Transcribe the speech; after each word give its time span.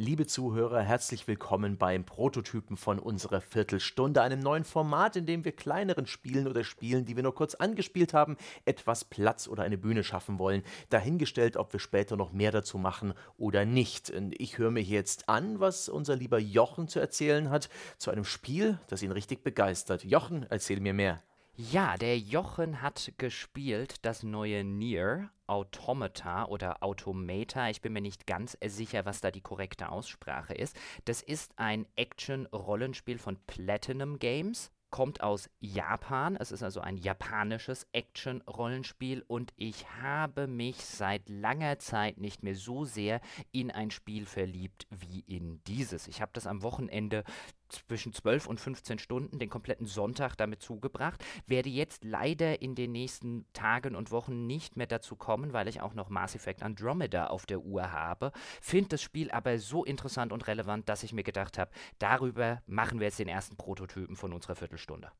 Liebe 0.00 0.26
Zuhörer, 0.26 0.80
herzlich 0.80 1.26
willkommen 1.26 1.76
beim 1.76 2.04
Prototypen 2.04 2.76
von 2.76 3.00
unserer 3.00 3.40
Viertelstunde, 3.40 4.22
einem 4.22 4.38
neuen 4.38 4.62
Format, 4.62 5.16
in 5.16 5.26
dem 5.26 5.44
wir 5.44 5.50
kleineren 5.50 6.06
Spielen 6.06 6.46
oder 6.46 6.62
Spielen, 6.62 7.04
die 7.04 7.16
wir 7.16 7.24
nur 7.24 7.34
kurz 7.34 7.56
angespielt 7.56 8.14
haben, 8.14 8.36
etwas 8.64 9.04
Platz 9.04 9.48
oder 9.48 9.64
eine 9.64 9.76
Bühne 9.76 10.04
schaffen 10.04 10.38
wollen. 10.38 10.62
Dahingestellt, 10.90 11.56
ob 11.56 11.72
wir 11.72 11.80
später 11.80 12.16
noch 12.16 12.30
mehr 12.30 12.52
dazu 12.52 12.78
machen 12.78 13.12
oder 13.38 13.64
nicht. 13.64 14.12
Ich 14.38 14.58
höre 14.58 14.70
mir 14.70 14.84
jetzt 14.84 15.28
an, 15.28 15.58
was 15.58 15.88
unser 15.88 16.14
lieber 16.14 16.38
Jochen 16.38 16.86
zu 16.86 17.00
erzählen 17.00 17.50
hat 17.50 17.68
zu 17.96 18.12
einem 18.12 18.24
Spiel, 18.24 18.78
das 18.86 19.02
ihn 19.02 19.10
richtig 19.10 19.42
begeistert. 19.42 20.04
Jochen, 20.04 20.46
erzähl 20.48 20.78
mir 20.78 20.94
mehr. 20.94 21.24
Ja, 21.60 21.96
der 21.96 22.16
Jochen 22.16 22.82
hat 22.82 23.12
gespielt 23.18 23.96
das 24.02 24.22
neue 24.22 24.62
Nier 24.62 25.28
Automata 25.48 26.44
oder 26.44 26.84
Automata. 26.84 27.68
Ich 27.68 27.80
bin 27.80 27.94
mir 27.94 28.00
nicht 28.00 28.28
ganz 28.28 28.56
sicher, 28.64 29.04
was 29.06 29.20
da 29.20 29.32
die 29.32 29.40
korrekte 29.40 29.88
Aussprache 29.88 30.54
ist. 30.54 30.76
Das 31.04 31.20
ist 31.20 31.58
ein 31.58 31.84
Action-Rollenspiel 31.96 33.18
von 33.18 33.38
Platinum 33.48 34.20
Games 34.20 34.70
kommt 34.90 35.22
aus 35.22 35.50
Japan. 35.60 36.36
Es 36.36 36.52
ist 36.52 36.62
also 36.62 36.80
ein 36.80 36.96
japanisches 36.96 37.86
Action-Rollenspiel 37.92 39.22
und 39.26 39.52
ich 39.56 39.86
habe 40.00 40.46
mich 40.46 40.76
seit 40.76 41.28
langer 41.28 41.78
Zeit 41.78 42.18
nicht 42.18 42.42
mehr 42.42 42.54
so 42.54 42.84
sehr 42.84 43.20
in 43.52 43.70
ein 43.70 43.90
Spiel 43.90 44.26
verliebt 44.26 44.86
wie 44.90 45.20
in 45.20 45.62
dieses. 45.64 46.08
Ich 46.08 46.22
habe 46.22 46.30
das 46.34 46.46
am 46.46 46.62
Wochenende 46.62 47.24
zwischen 47.68 48.12
12 48.12 48.46
und 48.46 48.60
15 48.60 48.98
Stunden, 48.98 49.38
den 49.38 49.50
kompletten 49.50 49.86
Sonntag 49.86 50.36
damit 50.36 50.62
zugebracht. 50.62 51.24
Werde 51.46 51.68
jetzt 51.68 52.04
leider 52.04 52.62
in 52.62 52.74
den 52.74 52.92
nächsten 52.92 53.46
Tagen 53.52 53.94
und 53.94 54.10
Wochen 54.10 54.46
nicht 54.46 54.76
mehr 54.76 54.86
dazu 54.86 55.16
kommen, 55.16 55.52
weil 55.52 55.68
ich 55.68 55.80
auch 55.80 55.94
noch 55.94 56.08
Mass 56.08 56.34
Effect 56.34 56.62
Andromeda 56.62 57.28
auf 57.28 57.46
der 57.46 57.60
Uhr 57.60 57.92
habe. 57.92 58.32
Finde 58.60 58.90
das 58.90 59.02
Spiel 59.02 59.30
aber 59.30 59.58
so 59.58 59.84
interessant 59.84 60.32
und 60.32 60.46
relevant, 60.46 60.88
dass 60.88 61.02
ich 61.02 61.12
mir 61.12 61.24
gedacht 61.24 61.58
habe, 61.58 61.70
darüber 61.98 62.62
machen 62.66 63.00
wir 63.00 63.06
jetzt 63.06 63.18
den 63.18 63.28
ersten 63.28 63.56
Prototypen 63.56 64.16
von 64.16 64.32
unserer 64.32 64.56
Viertelstunde. 64.56 65.10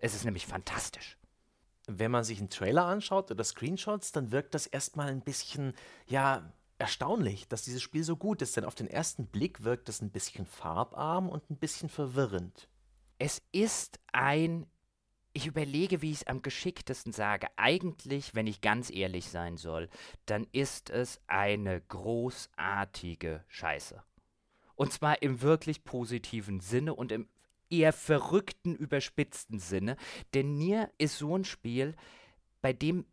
Es 0.00 0.14
ist 0.14 0.24
nämlich 0.24 0.46
fantastisch 0.46 1.18
wenn 1.88 2.10
man 2.10 2.22
sich 2.22 2.38
einen 2.38 2.50
Trailer 2.50 2.84
anschaut 2.84 3.30
oder 3.30 3.42
Screenshots, 3.42 4.12
dann 4.12 4.30
wirkt 4.30 4.54
das 4.54 4.66
erstmal 4.66 5.08
ein 5.08 5.22
bisschen, 5.22 5.72
ja, 6.06 6.52
erstaunlich, 6.78 7.48
dass 7.48 7.62
dieses 7.62 7.82
Spiel 7.82 8.04
so 8.04 8.16
gut 8.16 8.42
ist, 8.42 8.56
denn 8.56 8.64
auf 8.64 8.74
den 8.74 8.88
ersten 8.88 9.26
Blick 9.26 9.64
wirkt 9.64 9.88
es 9.88 10.00
ein 10.00 10.10
bisschen 10.10 10.46
farbarm 10.46 11.28
und 11.28 11.50
ein 11.50 11.56
bisschen 11.56 11.88
verwirrend. 11.88 12.68
Es 13.18 13.42
ist 13.52 13.98
ein 14.12 14.66
ich 15.38 15.46
überlege, 15.46 16.02
wie 16.02 16.10
ich 16.10 16.18
es 16.18 16.26
am 16.26 16.42
geschicktesten 16.42 17.12
sage. 17.12 17.46
Eigentlich, 17.56 18.34
wenn 18.34 18.48
ich 18.48 18.60
ganz 18.60 18.90
ehrlich 18.90 19.28
sein 19.28 19.56
soll, 19.56 19.88
dann 20.26 20.48
ist 20.50 20.90
es 20.90 21.20
eine 21.28 21.80
großartige 21.80 23.44
Scheiße. 23.46 24.02
Und 24.74 24.92
zwar 24.92 25.22
im 25.22 25.40
wirklich 25.40 25.84
positiven 25.84 26.58
Sinne 26.58 26.94
und 26.94 27.12
im 27.12 27.28
eher 27.70 27.92
verrückten, 27.92 28.74
überspitzten 28.74 29.58
Sinne. 29.58 29.96
Denn 30.34 30.54
Nier 30.54 30.90
ist 30.98 31.18
so 31.18 31.36
ein 31.36 31.44
Spiel, 31.44 31.94
bei 32.60 32.72
dem 32.72 33.04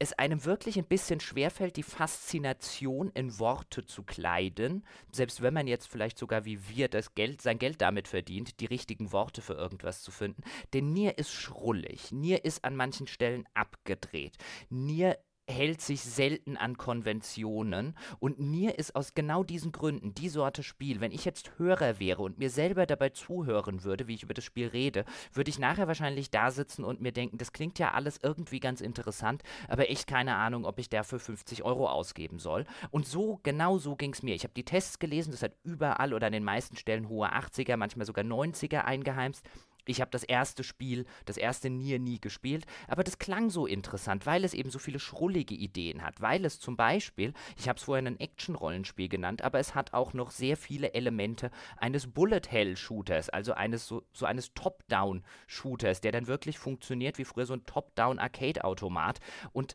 es 0.00 0.14
einem 0.14 0.46
wirklich 0.46 0.78
ein 0.78 0.86
bisschen 0.86 1.20
schwerfällt, 1.20 1.76
die 1.76 1.82
Faszination 1.82 3.10
in 3.12 3.38
Worte 3.38 3.84
zu 3.84 4.02
kleiden, 4.02 4.84
selbst 5.12 5.42
wenn 5.42 5.52
man 5.52 5.66
jetzt 5.66 5.88
vielleicht 5.88 6.18
sogar 6.18 6.46
wie 6.46 6.68
wir 6.68 6.88
das 6.88 7.14
Geld, 7.14 7.42
sein 7.42 7.58
Geld 7.58 7.82
damit 7.82 8.08
verdient, 8.08 8.60
die 8.60 8.66
richtigen 8.66 9.12
Worte 9.12 9.42
für 9.42 9.52
irgendwas 9.54 10.02
zu 10.02 10.10
finden. 10.10 10.42
Denn 10.72 10.92
Nier 10.94 11.18
ist 11.18 11.32
schrullig, 11.32 12.12
Nier 12.12 12.46
ist 12.46 12.64
an 12.64 12.76
manchen 12.76 13.06
Stellen 13.06 13.46
abgedreht, 13.52 14.38
Nier 14.70 15.18
hält 15.50 15.80
sich 15.80 16.00
selten 16.00 16.56
an 16.56 16.76
Konventionen 16.76 17.94
und 18.18 18.38
mir 18.38 18.78
ist 18.78 18.96
aus 18.96 19.14
genau 19.14 19.44
diesen 19.44 19.72
Gründen 19.72 20.14
die 20.14 20.28
Sorte 20.28 20.62
Spiel, 20.62 21.00
wenn 21.00 21.12
ich 21.12 21.24
jetzt 21.24 21.58
Hörer 21.58 21.98
wäre 22.00 22.22
und 22.22 22.38
mir 22.38 22.50
selber 22.50 22.86
dabei 22.86 23.10
zuhören 23.10 23.84
würde, 23.84 24.06
wie 24.08 24.14
ich 24.14 24.22
über 24.22 24.34
das 24.34 24.44
Spiel 24.44 24.68
rede, 24.68 25.04
würde 25.32 25.50
ich 25.50 25.58
nachher 25.58 25.88
wahrscheinlich 25.88 26.30
da 26.30 26.50
sitzen 26.50 26.84
und 26.84 27.00
mir 27.00 27.12
denken, 27.12 27.38
das 27.38 27.52
klingt 27.52 27.78
ja 27.78 27.92
alles 27.92 28.18
irgendwie 28.22 28.60
ganz 28.60 28.80
interessant, 28.80 29.42
aber 29.68 29.90
echt 29.90 30.06
keine 30.06 30.36
Ahnung, 30.36 30.64
ob 30.64 30.78
ich 30.78 30.88
dafür 30.88 31.18
50 31.18 31.62
Euro 31.64 31.88
ausgeben 31.88 32.38
soll. 32.38 32.64
Und 32.90 33.06
so, 33.06 33.40
genau 33.42 33.78
so 33.78 33.96
ging 33.96 34.12
es 34.12 34.22
mir. 34.22 34.34
Ich 34.34 34.44
habe 34.44 34.54
die 34.54 34.64
Tests 34.64 34.98
gelesen, 34.98 35.32
das 35.32 35.42
hat 35.42 35.52
überall 35.64 36.14
oder 36.14 36.28
an 36.28 36.32
den 36.32 36.44
meisten 36.44 36.76
Stellen 36.76 37.08
hohe 37.08 37.32
80er, 37.32 37.76
manchmal 37.76 38.06
sogar 38.06 38.24
90er 38.24 38.80
eingeheimst. 38.80 39.44
Ich 39.86 40.00
habe 40.00 40.10
das 40.10 40.24
erste 40.24 40.64
Spiel, 40.64 41.06
das 41.24 41.36
erste 41.36 41.70
Nier 41.70 41.98
nie 41.98 42.20
gespielt, 42.20 42.66
aber 42.88 43.04
das 43.04 43.18
klang 43.18 43.50
so 43.50 43.66
interessant, 43.66 44.26
weil 44.26 44.44
es 44.44 44.54
eben 44.54 44.70
so 44.70 44.78
viele 44.78 44.98
schrullige 44.98 45.54
Ideen 45.54 46.02
hat, 46.02 46.20
weil 46.20 46.44
es 46.44 46.60
zum 46.60 46.76
Beispiel, 46.76 47.32
ich 47.56 47.68
habe 47.68 47.78
es 47.78 47.84
vorhin 47.84 48.06
ein 48.06 48.20
Action-Rollenspiel 48.20 49.08
genannt, 49.08 49.42
aber 49.42 49.58
es 49.58 49.74
hat 49.74 49.92
auch 49.92 50.12
noch 50.12 50.30
sehr 50.30 50.56
viele 50.56 50.94
Elemente 50.94 51.50
eines 51.76 52.06
Bullet-Hell-Shooters, 52.06 53.30
also 53.30 53.52
eines 53.52 53.86
so, 53.86 54.02
so 54.12 54.26
eines 54.26 54.52
Top-Down-Shooters, 54.54 56.00
der 56.00 56.12
dann 56.12 56.26
wirklich 56.26 56.58
funktioniert 56.58 57.18
wie 57.18 57.24
früher 57.24 57.46
so 57.46 57.54
ein 57.54 57.66
Top-Down-Arcade-Automat. 57.66 59.20
Und 59.52 59.74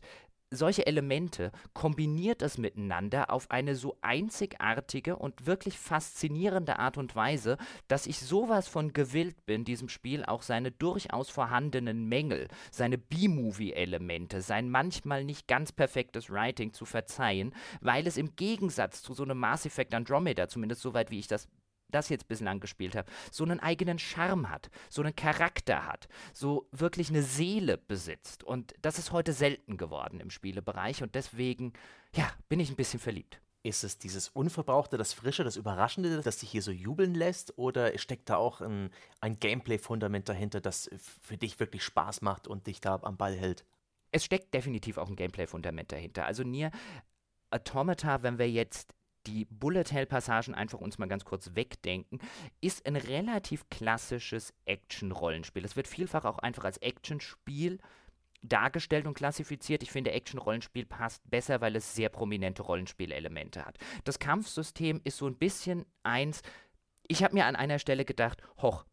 solche 0.50 0.86
Elemente 0.86 1.50
kombiniert 1.74 2.42
es 2.42 2.58
miteinander 2.58 3.30
auf 3.30 3.50
eine 3.50 3.74
so 3.74 3.96
einzigartige 4.00 5.16
und 5.16 5.46
wirklich 5.46 5.78
faszinierende 5.78 6.78
Art 6.78 6.98
und 6.98 7.16
Weise, 7.16 7.58
dass 7.88 8.06
ich 8.06 8.20
sowas 8.20 8.68
von 8.68 8.92
gewillt 8.92 9.44
bin, 9.46 9.64
diesem 9.64 9.88
Spiel 9.88 10.24
auch 10.24 10.42
seine 10.42 10.70
durchaus 10.70 11.30
vorhandenen 11.30 12.08
Mängel, 12.08 12.48
seine 12.70 12.98
B-Movie-Elemente, 12.98 14.40
sein 14.40 14.70
manchmal 14.70 15.24
nicht 15.24 15.48
ganz 15.48 15.72
perfektes 15.72 16.30
Writing 16.30 16.72
zu 16.72 16.84
verzeihen, 16.84 17.54
weil 17.80 18.06
es 18.06 18.16
im 18.16 18.36
Gegensatz 18.36 19.02
zu 19.02 19.14
so 19.14 19.24
einem 19.24 19.38
Mass 19.38 19.66
Effect 19.66 19.94
Andromeda, 19.94 20.48
zumindest 20.48 20.82
soweit 20.82 21.10
wie 21.10 21.18
ich 21.18 21.28
das 21.28 21.48
das 21.90 22.08
jetzt 22.08 22.28
bislang 22.28 22.60
gespielt 22.60 22.96
habe, 22.96 23.10
so 23.30 23.44
einen 23.44 23.60
eigenen 23.60 23.98
Charme 23.98 24.50
hat, 24.50 24.70
so 24.88 25.02
einen 25.02 25.14
Charakter 25.14 25.86
hat, 25.86 26.08
so 26.32 26.68
wirklich 26.72 27.10
eine 27.10 27.22
Seele 27.22 27.78
besitzt. 27.78 28.44
Und 28.44 28.74
das 28.82 28.98
ist 28.98 29.12
heute 29.12 29.32
selten 29.32 29.76
geworden 29.76 30.20
im 30.20 30.30
Spielebereich 30.30 31.02
und 31.02 31.14
deswegen, 31.14 31.72
ja, 32.14 32.30
bin 32.48 32.60
ich 32.60 32.70
ein 32.70 32.76
bisschen 32.76 33.00
verliebt. 33.00 33.40
Ist 33.62 33.82
es 33.82 33.98
dieses 33.98 34.28
Unverbrauchte, 34.28 34.96
das 34.96 35.12
Frische, 35.12 35.42
das 35.42 35.56
Überraschende, 35.56 36.22
das 36.22 36.38
dich 36.38 36.50
hier 36.50 36.62
so 36.62 36.70
jubeln 36.70 37.16
lässt? 37.16 37.58
Oder 37.58 37.98
steckt 37.98 38.30
da 38.30 38.36
auch 38.36 38.60
ein, 38.60 38.90
ein 39.20 39.40
Gameplay-Fundament 39.40 40.28
dahinter, 40.28 40.60
das 40.60 40.88
für 41.20 41.36
dich 41.36 41.58
wirklich 41.58 41.82
Spaß 41.82 42.22
macht 42.22 42.46
und 42.46 42.68
dich 42.68 42.80
da 42.80 43.00
am 43.02 43.16
Ball 43.16 43.34
hält? 43.34 43.64
Es 44.12 44.24
steckt 44.24 44.54
definitiv 44.54 44.98
auch 44.98 45.08
ein 45.08 45.16
Gameplay-Fundament 45.16 45.90
dahinter. 45.90 46.26
Also 46.26 46.44
Nier 46.44 46.70
Automata, 47.50 48.22
wenn 48.22 48.38
wir 48.38 48.48
jetzt 48.48 48.94
die 49.26 49.46
Bullet 49.46 49.84
Hell 49.90 50.06
Passagen 50.06 50.54
einfach 50.54 50.80
uns 50.80 50.98
mal 50.98 51.08
ganz 51.08 51.24
kurz 51.24 51.50
wegdenken, 51.54 52.20
ist 52.60 52.86
ein 52.86 52.96
relativ 52.96 53.68
klassisches 53.68 54.54
Action-Rollenspiel. 54.64 55.64
Es 55.64 55.76
wird 55.76 55.88
vielfach 55.88 56.24
auch 56.24 56.38
einfach 56.38 56.64
als 56.64 56.78
Action-Spiel 56.78 57.78
dargestellt 58.42 59.06
und 59.06 59.14
klassifiziert. 59.14 59.82
Ich 59.82 59.90
finde, 59.90 60.12
Action-Rollenspiel 60.12 60.86
passt 60.86 61.28
besser, 61.28 61.60
weil 61.60 61.76
es 61.76 61.94
sehr 61.94 62.08
prominente 62.08 62.62
Rollenspielelemente 62.62 63.64
hat. 63.64 63.78
Das 64.04 64.18
Kampfsystem 64.18 65.00
ist 65.04 65.18
so 65.18 65.26
ein 65.26 65.36
bisschen 65.36 65.84
eins. 66.02 66.42
Ich 67.08 67.22
habe 67.22 67.34
mir 67.34 67.46
an 67.46 67.56
einer 67.56 67.78
Stelle 67.78 68.04
gedacht, 68.04 68.42
hoch, 68.60 68.84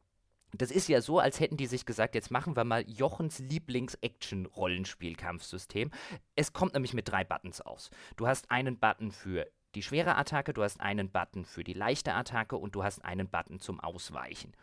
das 0.55 0.71
ist 0.71 0.87
ja 0.87 1.01
so, 1.01 1.19
als 1.19 1.39
hätten 1.39 1.57
die 1.57 1.65
sich 1.65 1.83
gesagt, 1.85 2.15
jetzt 2.15 2.31
machen 2.31 2.55
wir 2.55 2.63
mal 2.63 2.83
Jochens 2.87 3.39
Lieblings-Action-Rollenspiel-Kampfsystem. 3.39 5.89
Es 6.35 6.53
kommt 6.53 6.73
nämlich 6.73 6.93
mit 6.93 7.09
drei 7.09 7.23
Buttons 7.23 7.61
aus. 7.61 7.89
Du 8.17 8.27
hast 8.27 8.51
einen 8.51 8.77
Button 8.79 9.11
für 9.11 9.47
die 9.75 9.83
schwere 9.83 10.15
Attacke, 10.15 10.53
du 10.53 10.63
hast 10.63 10.79
einen 10.79 11.09
Button 11.09 11.45
für 11.45 11.63
die 11.63 11.73
leichte 11.73 12.13
Attacke 12.13 12.57
und 12.57 12.75
du 12.75 12.83
hast 12.83 13.03
einen 13.03 13.27
Button 13.27 13.59
zum 13.59 13.79
Ausweichen. 13.79 14.53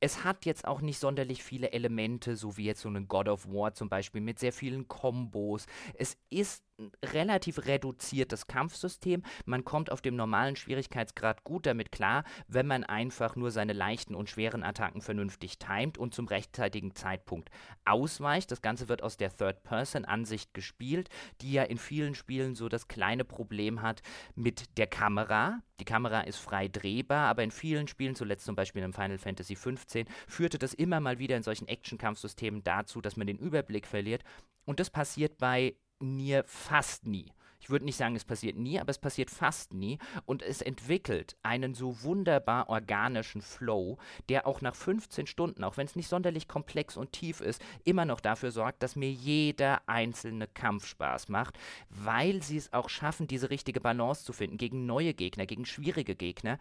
Es 0.00 0.24
hat 0.24 0.46
jetzt 0.46 0.66
auch 0.66 0.80
nicht 0.80 0.98
sonderlich 0.98 1.44
viele 1.44 1.72
Elemente, 1.72 2.34
so 2.34 2.56
wie 2.56 2.64
jetzt 2.64 2.80
so 2.80 2.88
ein 2.88 3.06
God 3.06 3.28
of 3.28 3.46
War 3.46 3.72
zum 3.72 3.88
Beispiel 3.88 4.20
mit 4.20 4.40
sehr 4.40 4.52
vielen 4.52 4.88
Kombos. 4.88 5.66
Es 5.94 6.16
ist 6.28 6.64
relativ 7.04 7.66
reduziertes 7.66 8.46
Kampfsystem. 8.46 9.22
Man 9.44 9.64
kommt 9.64 9.90
auf 9.90 10.00
dem 10.00 10.16
normalen 10.16 10.56
Schwierigkeitsgrad 10.56 11.44
gut 11.44 11.66
damit 11.66 11.92
klar, 11.92 12.24
wenn 12.48 12.66
man 12.66 12.84
einfach 12.84 13.36
nur 13.36 13.50
seine 13.50 13.72
leichten 13.72 14.14
und 14.14 14.28
schweren 14.28 14.62
Attacken 14.62 15.00
vernünftig 15.00 15.58
timet 15.58 15.98
und 15.98 16.14
zum 16.14 16.26
rechtzeitigen 16.26 16.94
Zeitpunkt 16.94 17.50
ausweicht. 17.84 18.50
Das 18.50 18.62
Ganze 18.62 18.88
wird 18.88 19.02
aus 19.02 19.16
der 19.16 19.34
Third-Person-Ansicht 19.34 20.54
gespielt, 20.54 21.08
die 21.40 21.52
ja 21.52 21.62
in 21.62 21.78
vielen 21.78 22.14
Spielen 22.14 22.54
so 22.54 22.68
das 22.68 22.88
kleine 22.88 23.24
Problem 23.24 23.82
hat 23.82 24.02
mit 24.34 24.78
der 24.78 24.86
Kamera. 24.86 25.62
Die 25.80 25.84
Kamera 25.84 26.20
ist 26.20 26.38
frei 26.38 26.68
drehbar, 26.68 27.28
aber 27.28 27.42
in 27.42 27.50
vielen 27.50 27.88
Spielen, 27.88 28.14
zuletzt 28.14 28.44
zum 28.44 28.54
Beispiel 28.54 28.82
in 28.82 28.92
Final 28.92 29.18
Fantasy 29.18 29.54
XV, 29.54 30.04
führte 30.28 30.58
das 30.58 30.74
immer 30.74 31.00
mal 31.00 31.18
wieder 31.18 31.36
in 31.36 31.42
solchen 31.42 31.66
Action-Kampfsystemen 31.66 32.62
dazu, 32.62 33.00
dass 33.00 33.16
man 33.16 33.26
den 33.26 33.38
Überblick 33.38 33.86
verliert. 33.86 34.22
Und 34.64 34.78
das 34.78 34.90
passiert 34.90 35.38
bei 35.38 35.74
Nier 36.02 36.44
fast 36.46 37.06
nie. 37.06 37.32
ich 37.60 37.70
würde 37.70 37.84
nicht 37.84 37.96
sagen, 37.96 38.16
es 38.16 38.24
passiert 38.24 38.56
nie, 38.56 38.80
aber 38.80 38.90
es 38.90 38.98
passiert 38.98 39.30
fast 39.30 39.72
nie. 39.72 39.98
Und 40.26 40.42
es 40.42 40.62
entwickelt 40.62 41.36
einen 41.44 41.74
so 41.74 42.02
wunderbar 42.02 42.68
organischen 42.68 43.40
Flow, 43.40 43.98
der 44.28 44.48
auch 44.48 44.60
nach 44.62 44.74
15 44.74 45.28
Stunden, 45.28 45.62
auch 45.62 45.76
wenn 45.76 45.86
es 45.86 45.94
nicht 45.94 46.08
sonderlich 46.08 46.48
komplex 46.48 46.96
und 46.96 47.12
tief 47.12 47.40
ist, 47.40 47.62
immer 47.84 48.04
noch 48.04 48.18
dafür 48.18 48.50
sorgt, 48.50 48.82
dass 48.82 48.96
mir 48.96 49.12
jeder 49.12 49.80
einzelne 49.86 50.48
Kampf 50.48 50.86
Spaß 50.86 51.28
macht, 51.28 51.56
weil 51.88 52.42
sie 52.42 52.56
es 52.56 52.72
auch 52.72 52.88
schaffen, 52.88 53.28
diese 53.28 53.50
richtige 53.50 53.80
Balance 53.80 54.24
zu 54.24 54.32
finden 54.32 54.58
gegen 54.58 54.84
neue 54.84 55.14
Gegner, 55.14 55.46
gegen 55.46 55.64
schwierige 55.64 56.16
Gegner 56.16 56.58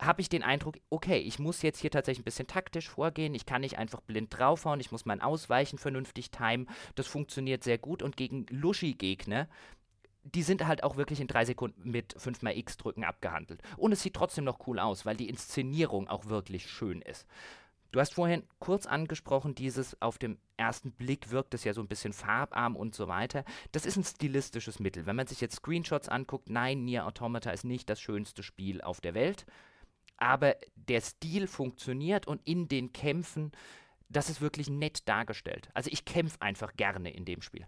habe 0.00 0.20
ich 0.20 0.28
den 0.28 0.42
Eindruck, 0.42 0.76
okay, 0.90 1.18
ich 1.18 1.38
muss 1.38 1.62
jetzt 1.62 1.80
hier 1.80 1.90
tatsächlich 1.90 2.22
ein 2.22 2.24
bisschen 2.24 2.46
taktisch 2.46 2.88
vorgehen. 2.88 3.34
Ich 3.34 3.46
kann 3.46 3.60
nicht 3.60 3.78
einfach 3.78 4.00
blind 4.00 4.36
draufhauen. 4.36 4.80
Ich 4.80 4.92
muss 4.92 5.04
mein 5.04 5.20
Ausweichen 5.20 5.78
vernünftig 5.78 6.30
timen. 6.30 6.68
Das 6.94 7.06
funktioniert 7.06 7.62
sehr 7.62 7.78
gut. 7.78 8.02
Und 8.02 8.16
gegen 8.16 8.46
Luschi-Gegner, 8.50 9.48
die 10.24 10.42
sind 10.42 10.66
halt 10.66 10.82
auch 10.82 10.96
wirklich 10.96 11.20
in 11.20 11.26
drei 11.26 11.44
Sekunden 11.44 11.90
mit 11.90 12.16
5x 12.16 12.78
drücken 12.78 13.04
abgehandelt. 13.04 13.62
Und 13.76 13.92
es 13.92 14.02
sieht 14.02 14.14
trotzdem 14.14 14.44
noch 14.44 14.66
cool 14.66 14.78
aus, 14.78 15.06
weil 15.06 15.16
die 15.16 15.28
Inszenierung 15.28 16.08
auch 16.08 16.26
wirklich 16.26 16.68
schön 16.68 17.00
ist. 17.02 17.26
Du 17.92 18.00
hast 18.00 18.14
vorhin 18.14 18.42
kurz 18.58 18.86
angesprochen, 18.86 19.54
dieses 19.54 20.00
auf 20.02 20.18
dem 20.18 20.38
ersten 20.56 20.90
Blick 20.90 21.30
wirkt 21.30 21.54
es 21.54 21.62
ja 21.62 21.72
so 21.72 21.80
ein 21.80 21.86
bisschen 21.86 22.12
farbarm 22.12 22.74
und 22.74 22.92
so 22.92 23.06
weiter. 23.06 23.44
Das 23.70 23.86
ist 23.86 23.96
ein 23.96 24.02
stilistisches 24.02 24.80
Mittel. 24.80 25.06
Wenn 25.06 25.14
man 25.14 25.28
sich 25.28 25.40
jetzt 25.40 25.56
Screenshots 25.56 26.08
anguckt, 26.08 26.50
nein, 26.50 26.84
Nier 26.84 27.06
Automata 27.06 27.50
ist 27.50 27.64
nicht 27.64 27.88
das 27.88 28.00
schönste 28.00 28.42
Spiel 28.42 28.80
auf 28.80 29.00
der 29.00 29.14
Welt 29.14 29.46
aber 30.24 30.56
der 30.74 31.02
Stil 31.02 31.46
funktioniert 31.46 32.26
und 32.26 32.40
in 32.46 32.66
den 32.66 32.92
Kämpfen, 32.92 33.52
das 34.08 34.30
ist 34.30 34.40
wirklich 34.40 34.70
nett 34.70 35.06
dargestellt. 35.06 35.68
Also 35.74 35.90
ich 35.92 36.04
kämpfe 36.04 36.40
einfach 36.40 36.74
gerne 36.76 37.12
in 37.12 37.26
dem 37.26 37.42
Spiel. 37.42 37.66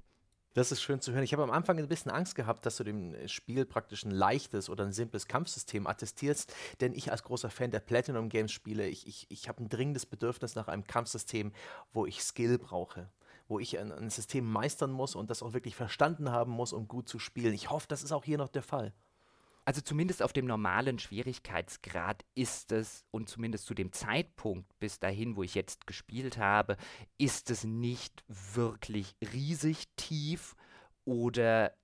Das 0.55 0.73
ist 0.73 0.81
schön 0.81 1.03
zu 1.03 1.12
hören. 1.12 1.23
Ich 1.23 1.35
habe 1.35 1.43
am 1.43 1.50
Anfang 1.50 1.79
ein 1.79 1.87
bisschen 1.87 2.11
Angst 2.11 2.35
gehabt, 2.35 2.64
dass 2.64 2.79
du 2.79 2.85
dem 2.85 3.14
Spiel 3.29 3.67
praktisch 3.67 4.05
ein 4.05 4.11
leichtes 4.11 4.70
oder 4.70 4.85
ein 4.85 4.93
simples 4.93 5.29
Kampfsystem 5.29 5.87
attestierst, 5.87 6.50
denn 6.81 6.94
ich 6.94 7.12
als 7.12 7.25
großer 7.25 7.50
Fan 7.50 7.70
der 7.70 7.81
Platinum 7.81 8.31
Games 8.31 8.53
Spiele, 8.53 8.88
ich, 8.88 9.06
ich, 9.06 9.26
ich 9.29 9.50
habe 9.50 9.62
ein 9.62 9.69
dringendes 9.69 10.06
Bedürfnis 10.06 10.55
nach 10.55 10.69
einem 10.69 10.87
Kampfsystem, 10.87 11.53
wo 11.93 12.06
ich 12.06 12.23
Skill 12.23 12.58
brauche 12.58 13.11
wo 13.49 13.61
ich 13.61 13.79
ein, 13.79 13.93
ein 13.93 14.11
System 14.11 14.44
meistern 14.44 14.91
muss 14.91 15.14
und 15.14 15.31
das 15.31 15.41
auch 15.41 15.53
wirklich 15.53 15.76
verstanden 15.76 16.32
haben 16.32 16.50
muss, 16.50 16.73
um 16.73 16.88
gut 16.88 17.08
zu 17.08 17.20
spielen. 17.20 17.55
Ich 17.55 17.70
hoffe, 17.70 17.87
das 17.88 18.03
ist 18.03 18.11
auch 18.11 18.25
hier 18.25 18.38
noch 18.38 18.49
der 18.49 18.64
Fall. 18.64 18.93
Also 19.66 19.80
zumindest 19.80 20.22
auf 20.22 20.32
dem 20.32 20.46
normalen 20.46 21.00
Schwierigkeitsgrad 21.00 22.24
ist 22.36 22.70
es, 22.70 23.04
und 23.10 23.28
zumindest 23.28 23.66
zu 23.66 23.74
dem 23.74 23.92
Zeitpunkt 23.92 24.78
bis 24.78 25.00
dahin, 25.00 25.34
wo 25.34 25.42
ich 25.42 25.56
jetzt 25.56 25.88
gespielt 25.88 26.38
habe, 26.38 26.76
ist 27.18 27.50
es 27.50 27.64
nicht 27.64 28.22
wirklich 28.28 29.16
riesig 29.32 29.88
tief 29.96 30.54
oder 31.04 31.74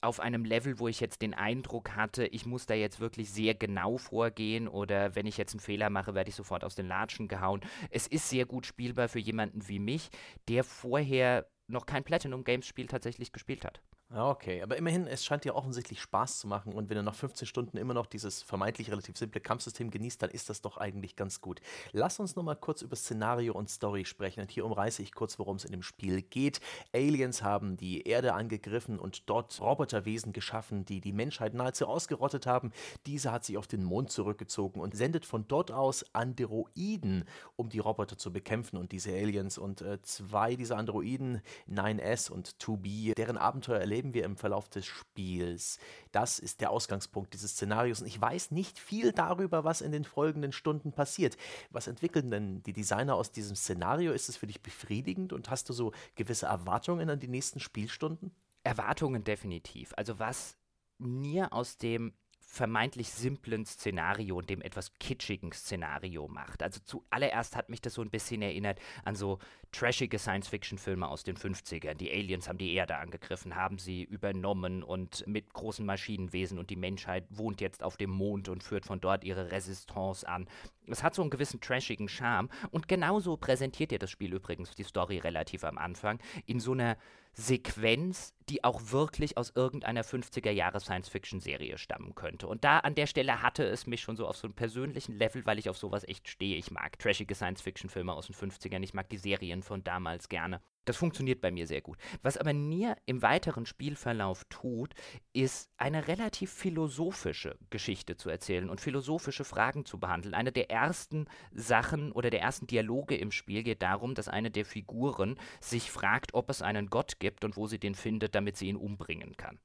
auf 0.00 0.18
einem 0.18 0.44
Level, 0.44 0.80
wo 0.80 0.88
ich 0.88 0.98
jetzt 0.98 1.22
den 1.22 1.34
Eindruck 1.34 1.94
hatte, 1.94 2.26
ich 2.26 2.46
muss 2.46 2.66
da 2.66 2.74
jetzt 2.74 2.98
wirklich 2.98 3.30
sehr 3.30 3.54
genau 3.54 3.96
vorgehen 3.96 4.66
oder 4.66 5.14
wenn 5.14 5.26
ich 5.26 5.36
jetzt 5.36 5.54
einen 5.54 5.60
Fehler 5.60 5.88
mache, 5.88 6.16
werde 6.16 6.30
ich 6.30 6.34
sofort 6.34 6.64
aus 6.64 6.74
den 6.74 6.88
Latschen 6.88 7.28
gehauen. 7.28 7.60
Es 7.90 8.08
ist 8.08 8.28
sehr 8.28 8.44
gut 8.44 8.66
spielbar 8.66 9.08
für 9.08 9.20
jemanden 9.20 9.68
wie 9.68 9.78
mich, 9.78 10.10
der 10.48 10.64
vorher 10.64 11.48
noch 11.68 11.86
kein 11.86 12.02
Platinum 12.02 12.42
Games 12.42 12.66
Spiel 12.66 12.88
tatsächlich 12.88 13.30
gespielt 13.30 13.64
hat. 13.64 13.80
Okay, 14.14 14.60
aber 14.60 14.76
immerhin, 14.76 15.06
es 15.06 15.24
scheint 15.24 15.44
dir 15.44 15.54
offensichtlich 15.54 15.98
Spaß 16.02 16.40
zu 16.40 16.46
machen 16.46 16.74
und 16.74 16.90
wenn 16.90 16.98
du 16.98 17.02
nach 17.02 17.14
15 17.14 17.46
Stunden 17.46 17.78
immer 17.78 17.94
noch 17.94 18.04
dieses 18.04 18.42
vermeintlich 18.42 18.90
relativ 18.90 19.16
simple 19.16 19.40
Kampfsystem 19.40 19.90
genießt, 19.90 20.20
dann 20.20 20.28
ist 20.28 20.50
das 20.50 20.60
doch 20.60 20.76
eigentlich 20.76 21.16
ganz 21.16 21.40
gut. 21.40 21.62
Lass 21.92 22.20
uns 22.20 22.36
nochmal 22.36 22.56
kurz 22.56 22.82
über 22.82 22.94
Szenario 22.94 23.54
und 23.54 23.70
Story 23.70 24.04
sprechen 24.04 24.40
und 24.40 24.50
hier 24.50 24.66
umreiße 24.66 25.00
ich 25.00 25.14
kurz, 25.14 25.38
worum 25.38 25.56
es 25.56 25.64
in 25.64 25.72
dem 25.72 25.82
Spiel 25.82 26.20
geht. 26.20 26.60
Aliens 26.92 27.42
haben 27.42 27.78
die 27.78 28.02
Erde 28.02 28.34
angegriffen 28.34 28.98
und 28.98 29.30
dort 29.30 29.58
Roboterwesen 29.58 30.34
geschaffen, 30.34 30.84
die 30.84 31.00
die 31.00 31.12
Menschheit 31.12 31.54
nahezu 31.54 31.86
ausgerottet 31.86 32.46
haben. 32.46 32.70
Diese 33.06 33.32
hat 33.32 33.46
sich 33.46 33.56
auf 33.56 33.66
den 33.66 33.82
Mond 33.82 34.10
zurückgezogen 34.10 34.82
und 34.82 34.94
sendet 34.94 35.24
von 35.24 35.48
dort 35.48 35.72
aus 35.72 36.04
Androiden, 36.12 37.24
um 37.56 37.70
die 37.70 37.78
Roboter 37.78 38.18
zu 38.18 38.30
bekämpfen 38.30 38.76
und 38.76 38.92
diese 38.92 39.10
Aliens 39.10 39.56
und 39.56 39.80
äh, 39.80 40.02
zwei 40.02 40.54
dieser 40.54 40.76
Androiden, 40.76 41.40
9S 41.66 42.30
und 42.30 42.50
2B, 42.60 43.14
deren 43.14 43.38
Abenteuer 43.38 43.78
erleben 43.78 44.01
erleben 44.02 44.14
wir 44.14 44.24
im 44.24 44.36
Verlauf 44.36 44.68
des 44.68 44.84
Spiels. 44.84 45.78
Das 46.10 46.38
ist 46.38 46.60
der 46.60 46.70
Ausgangspunkt 46.70 47.34
dieses 47.34 47.52
Szenarios 47.52 48.00
und 48.00 48.08
ich 48.08 48.20
weiß 48.20 48.50
nicht 48.50 48.78
viel 48.78 49.12
darüber, 49.12 49.64
was 49.64 49.80
in 49.80 49.92
den 49.92 50.04
folgenden 50.04 50.52
Stunden 50.52 50.92
passiert. 50.92 51.36
Was 51.70 51.86
entwickeln 51.86 52.30
denn 52.30 52.62
die 52.64 52.72
Designer 52.72 53.14
aus 53.14 53.30
diesem 53.30 53.54
Szenario? 53.54 54.12
Ist 54.12 54.28
es 54.28 54.36
für 54.36 54.48
dich 54.48 54.60
befriedigend 54.60 55.32
und 55.32 55.50
hast 55.50 55.68
du 55.68 55.72
so 55.72 55.92
gewisse 56.16 56.46
Erwartungen 56.46 57.10
an 57.10 57.20
die 57.20 57.28
nächsten 57.28 57.60
Spielstunden? 57.60 58.32
Erwartungen 58.64 59.22
definitiv. 59.22 59.92
Also 59.96 60.18
was 60.18 60.56
mir 60.98 61.52
aus 61.52 61.78
dem 61.78 62.12
vermeintlich 62.52 63.08
simplen 63.08 63.64
Szenario 63.64 64.36
und 64.36 64.50
dem 64.50 64.60
etwas 64.60 64.92
kitschigen 64.98 65.52
Szenario 65.52 66.28
macht. 66.28 66.62
Also 66.62 66.80
zuallererst 66.84 67.56
hat 67.56 67.70
mich 67.70 67.80
das 67.80 67.94
so 67.94 68.02
ein 68.02 68.10
bisschen 68.10 68.42
erinnert 68.42 68.78
an 69.06 69.14
so 69.14 69.38
trashige 69.72 70.18
Science-Fiction-Filme 70.18 71.08
aus 71.08 71.22
den 71.22 71.38
50ern. 71.38 71.94
Die 71.94 72.12
Aliens 72.12 72.50
haben 72.50 72.58
die 72.58 72.74
Erde 72.74 72.98
angegriffen, 72.98 73.56
haben 73.56 73.78
sie 73.78 74.02
übernommen 74.02 74.82
und 74.82 75.26
mit 75.26 75.54
großen 75.54 75.86
Maschinenwesen 75.86 76.58
und 76.58 76.68
die 76.68 76.76
Menschheit 76.76 77.24
wohnt 77.30 77.62
jetzt 77.62 77.82
auf 77.82 77.96
dem 77.96 78.10
Mond 78.10 78.50
und 78.50 78.62
führt 78.62 78.84
von 78.84 79.00
dort 79.00 79.24
ihre 79.24 79.50
Resistance 79.50 80.28
an. 80.28 80.46
Es 80.86 81.02
hat 81.02 81.14
so 81.14 81.22
einen 81.22 81.30
gewissen 81.30 81.62
trashigen 81.62 82.10
Charme 82.10 82.50
und 82.70 82.86
genauso 82.86 83.38
präsentiert 83.38 83.92
ihr 83.92 83.98
das 83.98 84.10
Spiel 84.10 84.34
übrigens 84.34 84.74
die 84.74 84.84
Story 84.84 85.16
relativ 85.16 85.64
am 85.64 85.78
Anfang 85.78 86.18
in 86.44 86.60
so 86.60 86.72
einer 86.72 86.98
Sequenz, 87.34 88.34
die 88.48 88.62
auch 88.62 88.80
wirklich 88.90 89.38
aus 89.38 89.52
irgendeiner 89.54 90.02
50er 90.02 90.50
Jahre 90.50 90.80
Science-Fiction-Serie 90.80 91.78
stammen 91.78 92.14
könnte. 92.14 92.46
Und 92.46 92.64
da 92.64 92.80
an 92.80 92.94
der 92.94 93.06
Stelle 93.06 93.40
hatte 93.42 93.64
es 93.64 93.86
mich 93.86 94.02
schon 94.02 94.16
so 94.16 94.26
auf 94.26 94.36
so 94.36 94.46
einem 94.46 94.54
persönlichen 94.54 95.16
Level, 95.16 95.46
weil 95.46 95.58
ich 95.58 95.70
auf 95.70 95.78
sowas 95.78 96.04
echt 96.06 96.28
stehe. 96.28 96.56
Ich 96.56 96.70
mag 96.70 96.98
trashige 96.98 97.34
Science-Fiction-Filme 97.34 98.12
aus 98.12 98.26
den 98.26 98.36
50ern, 98.36 98.82
ich 98.82 98.94
mag 98.94 99.08
die 99.08 99.16
Serien 99.16 99.62
von 99.62 99.82
damals 99.82 100.28
gerne. 100.28 100.60
Das 100.84 100.96
funktioniert 100.96 101.40
bei 101.40 101.52
mir 101.52 101.66
sehr 101.66 101.80
gut. 101.80 101.96
Was 102.22 102.36
aber 102.36 102.52
Nier 102.52 102.96
im 103.06 103.22
weiteren 103.22 103.66
Spielverlauf 103.66 104.44
tut, 104.48 104.94
ist 105.32 105.70
eine 105.76 106.08
relativ 106.08 106.52
philosophische 106.52 107.56
Geschichte 107.70 108.16
zu 108.16 108.30
erzählen 108.30 108.68
und 108.68 108.80
philosophische 108.80 109.44
Fragen 109.44 109.84
zu 109.84 110.00
behandeln. 110.00 110.34
Eine 110.34 110.50
der 110.50 110.70
ersten 110.70 111.26
Sachen 111.52 112.10
oder 112.10 112.30
der 112.30 112.40
ersten 112.40 112.66
Dialoge 112.66 113.16
im 113.16 113.30
Spiel 113.30 113.62
geht 113.62 113.82
darum, 113.82 114.14
dass 114.14 114.26
eine 114.26 114.50
der 114.50 114.64
Figuren 114.64 115.38
sich 115.60 115.90
fragt, 115.90 116.34
ob 116.34 116.50
es 116.50 116.62
einen 116.62 116.90
Gott 116.90 117.20
gibt 117.20 117.44
und 117.44 117.56
wo 117.56 117.68
sie 117.68 117.78
den 117.78 117.94
findet, 117.94 118.34
damit 118.34 118.56
sie 118.56 118.66
ihn 118.66 118.76
umbringen 118.76 119.36
kann. 119.36 119.60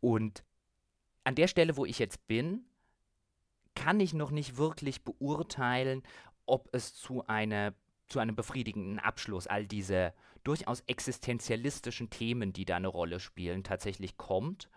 Und 0.00 0.42
an 1.24 1.34
der 1.34 1.48
Stelle, 1.48 1.76
wo 1.76 1.84
ich 1.84 1.98
jetzt 1.98 2.26
bin, 2.28 2.64
kann 3.74 4.00
ich 4.00 4.14
noch 4.14 4.30
nicht 4.30 4.56
wirklich 4.56 5.04
beurteilen, 5.04 6.02
ob 6.46 6.70
es 6.72 6.94
zu 6.94 7.26
einer 7.26 7.74
zu 8.08 8.18
einem 8.18 8.36
befriedigenden 8.36 8.98
Abschluss 8.98 9.46
all 9.46 9.66
diese 9.66 10.14
durchaus 10.44 10.80
existenzialistischen 10.86 12.10
Themen, 12.10 12.52
die 12.52 12.64
da 12.64 12.76
eine 12.76 12.88
Rolle 12.88 13.20
spielen, 13.20 13.64
tatsächlich 13.64 14.16
kommt. 14.16 14.70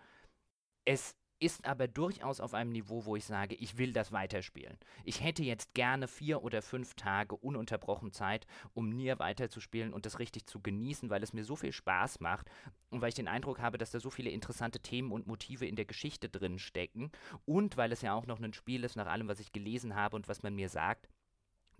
Es 0.84 1.14
ist 1.40 1.64
aber 1.64 1.88
durchaus 1.88 2.38
auf 2.40 2.54
einem 2.54 2.70
Niveau, 2.70 3.06
wo 3.06 3.16
ich 3.16 3.24
sage, 3.24 3.54
ich 3.54 3.78
will 3.78 3.92
das 3.92 4.12
weiterspielen. 4.12 4.78
Ich 5.04 5.22
hätte 5.22 5.42
jetzt 5.42 5.72
gerne 5.74 6.06
vier 6.06 6.42
oder 6.42 6.60
fünf 6.60 6.94
Tage 6.94 7.34
ununterbrochen 7.34 8.12
Zeit, 8.12 8.46
um 8.74 8.90
Nier 8.90 9.18
weiterzuspielen 9.18 9.92
und 9.92 10.04
das 10.06 10.18
richtig 10.18 10.46
zu 10.46 10.60
genießen, 10.60 11.08
weil 11.08 11.22
es 11.22 11.32
mir 11.32 11.44
so 11.44 11.56
viel 11.56 11.72
Spaß 11.72 12.20
macht 12.20 12.50
und 12.90 13.00
weil 13.00 13.08
ich 13.08 13.14
den 13.14 13.28
Eindruck 13.28 13.58
habe, 13.60 13.78
dass 13.78 13.90
da 13.90 14.00
so 14.00 14.10
viele 14.10 14.30
interessante 14.30 14.80
Themen 14.80 15.12
und 15.12 15.26
Motive 15.26 15.66
in 15.66 15.76
der 15.76 15.86
Geschichte 15.86 16.28
drin 16.28 16.58
stecken 16.58 17.10
und 17.46 17.76
weil 17.78 17.90
es 17.92 18.02
ja 18.02 18.12
auch 18.12 18.26
noch 18.26 18.38
ein 18.40 18.52
Spiel 18.52 18.84
ist, 18.84 18.96
nach 18.96 19.06
allem, 19.06 19.28
was 19.28 19.40
ich 19.40 19.52
gelesen 19.52 19.94
habe 19.94 20.16
und 20.16 20.28
was 20.28 20.42
man 20.42 20.54
mir 20.54 20.68
sagt, 20.68 21.08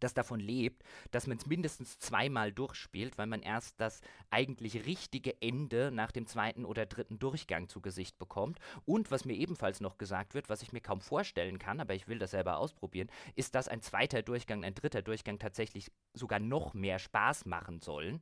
das 0.01 0.15
davon 0.15 0.41
lebt, 0.41 0.83
dass 1.11 1.27
man 1.27 1.39
es 1.39 1.47
mindestens 1.47 1.99
zweimal 1.99 2.53
durchspielt, 2.53 3.19
weil 3.19 3.27
man 3.27 3.43
erst 3.43 3.81
das 3.81 4.01
eigentlich 4.31 4.87
richtige 4.87 5.41
Ende 5.41 5.91
nach 5.93 6.13
dem 6.13 6.27
zweiten 6.27 6.65
oder 6.65 6.87
dritten 6.87 7.19
Durchgang 7.19 7.69
zu 7.69 7.81
Gesicht 7.81 8.19
bekommt. 8.19 8.59
Und 8.85 9.11
was 9.11 9.25
mir 9.25 9.35
ebenfalls 9.35 9.81
noch 9.81 9.99
gesagt 9.99 10.35
wird, 10.35 10.49
was 10.49 10.63
ich 10.63 10.73
mir 10.73 10.81
kaum 10.81 11.01
vorstellen 11.01 11.59
kann, 11.59 11.81
aber 11.81 11.95
ich 11.95 12.09
will 12.09 12.19
das 12.19 12.33
selber 12.33 12.59
ausprobieren, 12.59 13.11
ist, 13.35 13.55
dass 13.55 13.69
ein 13.69 13.83
zweiter 13.83 14.23
Durchgang, 14.23 14.65
ein 14.65 14.75
dritter 14.75 15.03
Durchgang 15.03 15.39
tatsächlich 15.39 15.91
sogar 16.15 16.39
noch 16.39 16.75
mehr 16.75 16.99
Spaß 16.99 17.47
machen 17.47 17.81
sollen. 17.81 18.21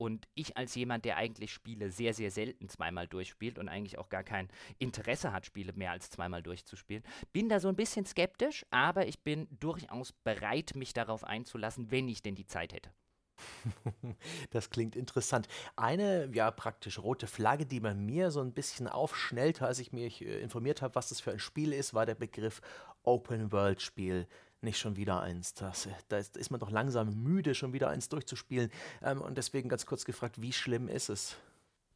Und 0.00 0.26
ich 0.32 0.56
als 0.56 0.74
jemand, 0.76 1.04
der 1.04 1.18
eigentlich 1.18 1.52
Spiele 1.52 1.90
sehr, 1.90 2.14
sehr 2.14 2.30
selten 2.30 2.70
zweimal 2.70 3.06
durchspielt 3.06 3.58
und 3.58 3.68
eigentlich 3.68 3.98
auch 3.98 4.08
gar 4.08 4.24
kein 4.24 4.48
Interesse 4.78 5.30
hat, 5.30 5.44
Spiele 5.44 5.74
mehr 5.74 5.90
als 5.90 6.08
zweimal 6.08 6.42
durchzuspielen, 6.42 7.02
bin 7.34 7.50
da 7.50 7.60
so 7.60 7.68
ein 7.68 7.76
bisschen 7.76 8.06
skeptisch, 8.06 8.64
aber 8.70 9.06
ich 9.06 9.22
bin 9.22 9.46
durchaus 9.50 10.12
bereit, 10.12 10.72
mich 10.74 10.94
darauf 10.94 11.22
einzulassen, 11.22 11.90
wenn 11.90 12.08
ich 12.08 12.22
denn 12.22 12.34
die 12.34 12.46
Zeit 12.46 12.72
hätte. 12.72 12.90
Das 14.50 14.70
klingt 14.70 14.96
interessant. 14.96 15.48
Eine, 15.76 16.30
ja, 16.32 16.50
praktisch 16.50 16.98
rote 16.98 17.26
Flagge, 17.26 17.66
die 17.66 17.80
bei 17.80 17.92
mir 17.92 18.30
so 18.30 18.40
ein 18.40 18.54
bisschen 18.54 18.88
aufschnellte, 18.88 19.66
als 19.66 19.80
ich 19.80 19.92
mich 19.92 20.24
äh, 20.24 20.40
informiert 20.40 20.80
habe, 20.80 20.94
was 20.94 21.10
das 21.10 21.20
für 21.20 21.32
ein 21.32 21.38
Spiel 21.38 21.74
ist, 21.74 21.92
war 21.92 22.06
der 22.06 22.14
Begriff 22.14 22.62
Open-World-Spiel 23.02 24.26
nicht 24.62 24.78
schon 24.78 24.96
wieder 24.96 25.20
eins. 25.20 25.54
Das, 25.54 25.88
da 26.08 26.18
ist, 26.18 26.50
man 26.50 26.60
doch 26.60 26.70
langsam 26.70 27.22
müde, 27.22 27.54
schon 27.54 27.72
wieder 27.72 27.88
eins 27.88 28.08
durchzuspielen. 28.08 28.70
Ähm, 29.02 29.20
und 29.20 29.38
deswegen 29.38 29.68
ganz 29.68 29.86
kurz 29.86 30.04
gefragt, 30.04 30.40
wie 30.40 30.52
schlimm 30.52 30.88
ist 30.88 31.08
es? 31.08 31.36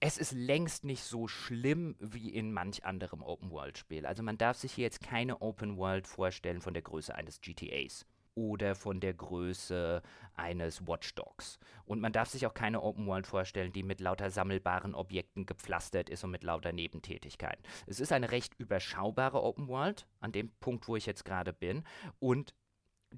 es 0.00 0.18
ist 0.18 0.32
längst 0.32 0.84
nicht 0.84 1.02
so 1.02 1.28
schlimm 1.28 1.96
wie 1.98 2.28
in 2.28 2.52
manch 2.52 2.84
anderem 2.84 3.22
Open-World-Spiel. 3.22 4.04
Also 4.04 4.22
man 4.22 4.36
darf 4.36 4.58
sich 4.58 4.74
hier 4.74 4.84
jetzt 4.84 5.02
keine 5.02 5.40
Open-World 5.40 6.06
vorstellen 6.06 6.60
von 6.60 6.74
der 6.74 6.82
Größe 6.82 7.14
eines 7.14 7.40
GTAs 7.40 8.04
oder 8.34 8.74
von 8.74 9.00
der 9.00 9.14
Größe 9.14 10.02
eines 10.34 10.86
Watch 10.86 11.14
Dogs. 11.14 11.58
Und 11.84 12.00
man 12.00 12.12
darf 12.12 12.28
sich 12.28 12.46
auch 12.46 12.54
keine 12.54 12.82
Open 12.82 13.06
World 13.06 13.26
vorstellen, 13.26 13.72
die 13.72 13.82
mit 13.82 14.00
lauter 14.00 14.30
sammelbaren 14.30 14.94
Objekten 14.94 15.46
gepflastert 15.46 16.08
ist 16.08 16.24
und 16.24 16.30
mit 16.30 16.44
lauter 16.44 16.72
Nebentätigkeiten. 16.72 17.64
Es 17.86 18.00
ist 18.00 18.12
eine 18.12 18.30
recht 18.30 18.54
überschaubare 18.58 19.42
Open 19.42 19.68
World, 19.68 20.06
an 20.20 20.32
dem 20.32 20.50
Punkt, 20.60 20.88
wo 20.88 20.96
ich 20.96 21.06
jetzt 21.06 21.24
gerade 21.24 21.52
bin. 21.52 21.84
Und 22.18 22.54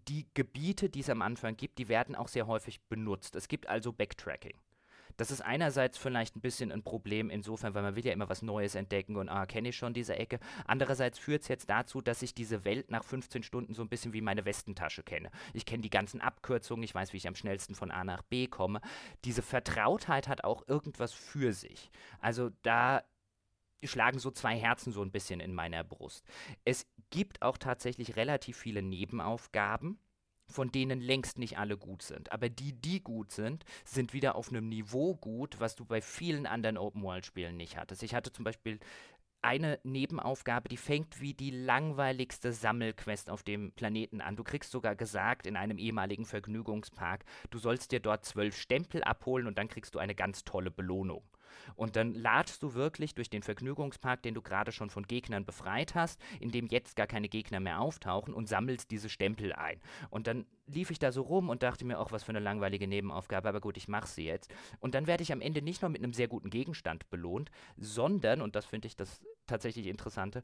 die 0.08 0.26
Gebiete, 0.34 0.90
die 0.90 1.00
es 1.00 1.10
am 1.10 1.22
Anfang 1.22 1.56
gibt, 1.56 1.78
die 1.78 1.88
werden 1.88 2.14
auch 2.14 2.28
sehr 2.28 2.46
häufig 2.46 2.82
benutzt. 2.88 3.34
Es 3.34 3.48
gibt 3.48 3.68
also 3.68 3.92
Backtracking. 3.92 4.58
Das 5.16 5.30
ist 5.30 5.40
einerseits 5.40 5.98
vielleicht 5.98 6.36
ein 6.36 6.40
bisschen 6.40 6.72
ein 6.72 6.82
Problem 6.82 7.30
insofern, 7.30 7.74
weil 7.74 7.82
man 7.82 7.96
will 7.96 8.04
ja 8.04 8.12
immer 8.12 8.28
was 8.28 8.42
Neues 8.42 8.74
entdecken 8.74 9.16
und 9.16 9.28
ah, 9.28 9.46
kenne 9.46 9.70
ich 9.70 9.76
schon 9.76 9.94
diese 9.94 10.16
Ecke. 10.16 10.38
Andererseits 10.66 11.18
führt 11.18 11.42
es 11.42 11.48
jetzt 11.48 11.70
dazu, 11.70 12.00
dass 12.00 12.22
ich 12.22 12.34
diese 12.34 12.64
Welt 12.64 12.90
nach 12.90 13.04
15 13.04 13.42
Stunden 13.42 13.74
so 13.74 13.82
ein 13.82 13.88
bisschen 13.88 14.12
wie 14.12 14.20
meine 14.20 14.44
Westentasche 14.44 15.02
kenne. 15.02 15.30
Ich 15.52 15.66
kenne 15.66 15.82
die 15.82 15.90
ganzen 15.90 16.20
Abkürzungen, 16.20 16.82
ich 16.82 16.94
weiß, 16.94 17.12
wie 17.12 17.18
ich 17.18 17.28
am 17.28 17.34
schnellsten 17.34 17.74
von 17.74 17.90
A 17.90 18.04
nach 18.04 18.22
B 18.22 18.46
komme. 18.46 18.80
Diese 19.24 19.42
Vertrautheit 19.42 20.28
hat 20.28 20.44
auch 20.44 20.66
irgendwas 20.68 21.12
für 21.12 21.52
sich. 21.52 21.90
Also 22.20 22.50
da 22.62 23.02
schlagen 23.84 24.18
so 24.18 24.30
zwei 24.30 24.56
Herzen 24.56 24.92
so 24.92 25.02
ein 25.02 25.12
bisschen 25.12 25.40
in 25.40 25.54
meiner 25.54 25.84
Brust. 25.84 26.24
Es 26.64 26.86
gibt 27.10 27.42
auch 27.42 27.58
tatsächlich 27.58 28.16
relativ 28.16 28.56
viele 28.56 28.82
Nebenaufgaben 28.82 29.98
von 30.48 30.70
denen 30.70 31.00
längst 31.00 31.38
nicht 31.38 31.58
alle 31.58 31.76
gut 31.76 32.02
sind. 32.02 32.32
Aber 32.32 32.48
die, 32.48 32.72
die 32.72 33.00
gut 33.00 33.32
sind, 33.32 33.64
sind 33.84 34.12
wieder 34.12 34.36
auf 34.36 34.48
einem 34.48 34.68
Niveau 34.68 35.16
gut, 35.16 35.60
was 35.60 35.76
du 35.76 35.84
bei 35.84 36.00
vielen 36.00 36.46
anderen 36.46 36.78
Open-World-Spielen 36.78 37.56
nicht 37.56 37.76
hattest. 37.76 38.02
Ich 38.02 38.14
hatte 38.14 38.32
zum 38.32 38.44
Beispiel 38.44 38.78
eine 39.42 39.78
Nebenaufgabe, 39.84 40.68
die 40.68 40.76
fängt 40.76 41.20
wie 41.20 41.34
die 41.34 41.50
langweiligste 41.50 42.52
Sammelquest 42.52 43.30
auf 43.30 43.44
dem 43.44 43.70
Planeten 43.72 44.20
an. 44.20 44.34
Du 44.34 44.42
kriegst 44.42 44.72
sogar 44.72 44.96
gesagt 44.96 45.46
in 45.46 45.56
einem 45.56 45.78
ehemaligen 45.78 46.24
Vergnügungspark, 46.24 47.24
du 47.50 47.58
sollst 47.58 47.92
dir 47.92 48.00
dort 48.00 48.24
zwölf 48.24 48.56
Stempel 48.56 49.04
abholen 49.04 49.46
und 49.46 49.56
dann 49.58 49.68
kriegst 49.68 49.94
du 49.94 50.00
eine 50.00 50.16
ganz 50.16 50.44
tolle 50.44 50.70
Belohnung. 50.72 51.22
Und 51.74 51.96
dann 51.96 52.14
ladst 52.14 52.62
du 52.62 52.74
wirklich 52.74 53.14
durch 53.14 53.30
den 53.30 53.42
Vergnügungspark, 53.42 54.22
den 54.22 54.34
du 54.34 54.42
gerade 54.42 54.72
schon 54.72 54.90
von 54.90 55.06
Gegnern 55.06 55.44
befreit 55.44 55.94
hast, 55.94 56.20
in 56.40 56.50
dem 56.50 56.66
jetzt 56.66 56.96
gar 56.96 57.06
keine 57.06 57.28
Gegner 57.28 57.60
mehr 57.60 57.80
auftauchen 57.80 58.34
und 58.34 58.48
sammelst 58.48 58.90
diese 58.90 59.08
Stempel 59.08 59.52
ein. 59.52 59.80
Und 60.10 60.26
dann 60.26 60.46
lief 60.66 60.90
ich 60.90 60.98
da 60.98 61.12
so 61.12 61.22
rum 61.22 61.48
und 61.48 61.62
dachte 61.62 61.84
mir 61.84 61.98
auch, 61.98 62.12
was 62.12 62.24
für 62.24 62.30
eine 62.30 62.40
langweilige 62.40 62.88
Nebenaufgabe, 62.88 63.48
aber 63.48 63.60
gut, 63.60 63.76
ich 63.76 63.88
mache 63.88 64.08
sie 64.08 64.24
jetzt. 64.24 64.52
Und 64.80 64.94
dann 64.94 65.06
werde 65.06 65.22
ich 65.22 65.32
am 65.32 65.40
Ende 65.40 65.62
nicht 65.62 65.82
nur 65.82 65.90
mit 65.90 66.02
einem 66.02 66.12
sehr 66.12 66.28
guten 66.28 66.50
Gegenstand 66.50 67.08
belohnt, 67.10 67.50
sondern, 67.76 68.42
und 68.42 68.56
das 68.56 68.66
finde 68.66 68.88
ich 68.88 68.96
das 68.96 69.20
tatsächlich 69.46 69.86
Interessante, 69.86 70.42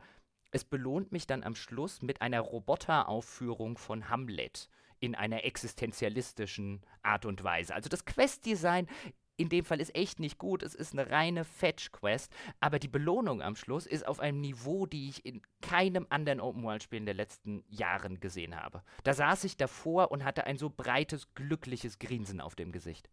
es 0.53 0.65
belohnt 0.65 1.13
mich 1.13 1.27
dann 1.27 1.43
am 1.43 1.55
Schluss 1.55 2.03
mit 2.03 2.21
einer 2.21 2.41
Roboteraufführung 2.41 3.79
von 3.79 4.11
Hamlet 4.11 4.69
in 5.01 5.15
einer 5.17 5.45
existenzialistischen 5.45 6.83
Art 7.03 7.27
und 7.27 7.43
Weise. 7.43 7.75
Also 7.75 7.89
das 7.89 8.05
Questdesign 8.05 8.87
in 9.37 9.49
dem 9.49 9.65
Fall 9.65 9.81
ist 9.81 9.95
echt 9.95 10.21
nicht 10.21 10.39
gut. 10.39 10.63
Es 10.63 10.75
ist 10.75 10.93
eine 10.93 11.11
reine 11.11 11.45
Fetch-Quest, 11.45 12.33
aber 12.61 12.79
die 12.79 12.89
Belohnung 12.89 13.43
am 13.43 13.57
Schluss 13.57 13.87
ist 13.87 14.07
auf 14.07 14.21
einem 14.21 14.41
Niveau, 14.41 14.87
die 14.87 15.09
ich 15.09 15.25
in 15.25 15.43
keinem 15.61 16.07
anderen 16.11 16.41
Open-World-Spiel 16.41 16.99
in 16.99 17.07
den 17.07 17.17
letzten 17.17 17.65
Jahren 17.69 18.21
gesehen 18.21 18.57
habe. 18.57 18.83
Da 19.05 19.15
saß 19.15 19.45
ich 19.45 19.57
davor 19.57 20.11
und 20.13 20.25
hatte 20.25 20.45
ein 20.45 20.59
so 20.59 20.71
breites, 20.71 21.35
glückliches 21.35 21.99
Grinsen 21.99 22.41
auf 22.41 22.55
dem 22.55 22.73
Gesicht. 22.73 23.09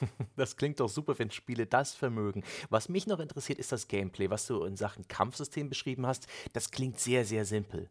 Das 0.36 0.56
klingt 0.56 0.80
doch 0.80 0.88
super, 0.88 1.18
wenn 1.18 1.30
Spiele 1.30 1.66
das 1.66 1.94
vermögen. 1.94 2.42
Was 2.70 2.88
mich 2.88 3.06
noch 3.06 3.20
interessiert, 3.20 3.58
ist 3.58 3.72
das 3.72 3.88
Gameplay, 3.88 4.30
was 4.30 4.46
du 4.46 4.64
in 4.64 4.76
Sachen 4.76 5.06
Kampfsystem 5.06 5.68
beschrieben 5.68 6.06
hast. 6.06 6.26
Das 6.52 6.70
klingt 6.70 6.98
sehr, 6.98 7.24
sehr 7.24 7.44
simpel. 7.44 7.88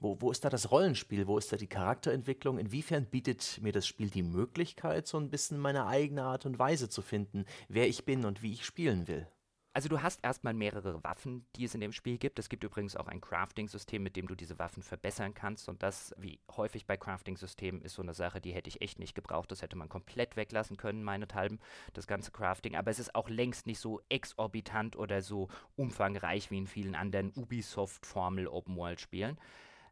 Wo, 0.00 0.16
wo 0.20 0.30
ist 0.30 0.44
da 0.44 0.48
das 0.48 0.70
Rollenspiel? 0.70 1.26
Wo 1.26 1.38
ist 1.38 1.52
da 1.52 1.56
die 1.56 1.66
Charakterentwicklung? 1.66 2.58
Inwiefern 2.58 3.06
bietet 3.06 3.58
mir 3.62 3.72
das 3.72 3.86
Spiel 3.86 4.10
die 4.10 4.22
Möglichkeit, 4.22 5.08
so 5.08 5.18
ein 5.18 5.28
bisschen 5.28 5.58
meine 5.58 5.86
eigene 5.86 6.22
Art 6.22 6.46
und 6.46 6.58
Weise 6.58 6.88
zu 6.88 7.02
finden, 7.02 7.44
wer 7.68 7.88
ich 7.88 8.04
bin 8.04 8.24
und 8.24 8.42
wie 8.42 8.52
ich 8.52 8.64
spielen 8.64 9.08
will? 9.08 9.26
Also 9.72 9.88
du 9.88 10.02
hast 10.02 10.24
erstmal 10.24 10.54
mehrere 10.54 11.02
Waffen, 11.04 11.46
die 11.56 11.64
es 11.64 11.74
in 11.74 11.80
dem 11.80 11.92
Spiel 11.92 12.18
gibt. 12.18 12.38
Es 12.38 12.48
gibt 12.48 12.64
übrigens 12.64 12.96
auch 12.96 13.06
ein 13.06 13.20
Crafting-System, 13.20 14.02
mit 14.02 14.16
dem 14.16 14.26
du 14.26 14.34
diese 14.34 14.58
Waffen 14.58 14.82
verbessern 14.82 15.34
kannst. 15.34 15.68
Und 15.68 15.82
das, 15.82 16.14
wie 16.16 16.40
häufig 16.56 16.86
bei 16.86 16.96
Crafting-Systemen, 16.96 17.82
ist 17.82 17.94
so 17.94 18.02
eine 18.02 18.14
Sache, 18.14 18.40
die 18.40 18.52
hätte 18.52 18.68
ich 18.68 18.80
echt 18.80 18.98
nicht 18.98 19.14
gebraucht. 19.14 19.50
Das 19.50 19.62
hätte 19.62 19.76
man 19.76 19.88
komplett 19.88 20.36
weglassen 20.36 20.76
können, 20.76 21.02
meinethalben, 21.02 21.60
das 21.92 22.06
ganze 22.06 22.30
Crafting. 22.30 22.76
Aber 22.76 22.90
es 22.90 22.98
ist 22.98 23.14
auch 23.14 23.28
längst 23.28 23.66
nicht 23.66 23.78
so 23.78 24.00
exorbitant 24.08 24.96
oder 24.96 25.22
so 25.22 25.48
umfangreich 25.76 26.50
wie 26.50 26.58
in 26.58 26.66
vielen 26.66 26.94
anderen 26.94 27.32
Ubisoft-Formel-Open-World-Spielen 27.36 29.38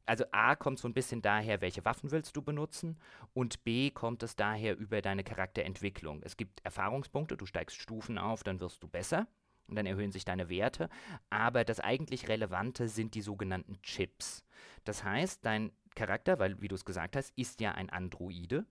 also 0.06 0.24
A 0.32 0.54
kommt 0.56 0.78
so 0.78 0.88
ein 0.88 0.94
bisschen 0.94 1.20
daher, 1.20 1.60
welche 1.60 1.84
Waffen 1.84 2.10
willst 2.10 2.36
du 2.36 2.42
benutzen 2.42 2.96
und 3.34 3.64
B 3.64 3.90
kommt 3.90 4.22
es 4.22 4.36
daher 4.36 4.76
über 4.78 5.02
deine 5.02 5.24
Charakterentwicklung. 5.24 6.22
Es 6.22 6.36
gibt 6.36 6.64
Erfahrungspunkte, 6.64 7.36
du 7.36 7.44
steigst 7.44 7.76
Stufen 7.76 8.16
auf, 8.16 8.44
dann 8.44 8.60
wirst 8.60 8.82
du 8.82 8.88
besser 8.88 9.26
und 9.66 9.76
dann 9.76 9.86
erhöhen 9.86 10.12
sich 10.12 10.24
deine 10.24 10.48
Werte, 10.48 10.88
aber 11.28 11.64
das 11.64 11.80
eigentlich 11.80 12.28
Relevante 12.28 12.88
sind 12.88 13.14
die 13.14 13.22
sogenannten 13.22 13.82
Chips. 13.82 14.44
Das 14.84 15.02
heißt, 15.02 15.44
dein 15.44 15.72
Charakter, 15.96 16.38
weil 16.38 16.60
wie 16.60 16.68
du 16.68 16.76
es 16.76 16.84
gesagt 16.84 17.16
hast, 17.16 17.32
ist 17.36 17.60
ja 17.60 17.72
ein 17.72 17.90
Androide, 17.90 18.64